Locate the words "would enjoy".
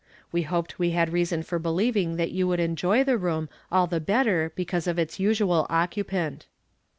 2.47-3.03